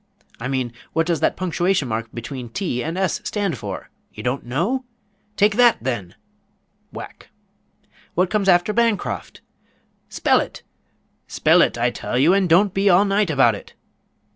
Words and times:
I 0.39 0.47
mean, 0.47 0.73
what 0.93 1.05
does 1.05 1.19
that 1.19 1.35
punctuation 1.37 1.87
mark 1.87 2.07
between 2.11 2.49
t 2.49 2.83
and 2.83 2.97
s 2.97 3.21
stand 3.23 3.59
for? 3.59 3.91
You 4.11 4.23
don't 4.23 4.43
know? 4.43 4.83
Take 5.37 5.57
that, 5.57 5.77
then! 5.79 6.15
(whack). 6.91 7.29
What 8.15 8.31
comes 8.31 8.49
after 8.49 8.73
Bancroft? 8.73 9.41
Spell 10.09 10.39
it! 10.39 10.63
Spell 11.27 11.61
it, 11.61 11.77
I 11.77 11.91
tell 11.91 12.17
you, 12.17 12.33
and 12.33 12.49
don't 12.49 12.73
be 12.73 12.89
all 12.89 13.05
night 13.05 13.29
about 13.29 13.53
it! 13.53 13.75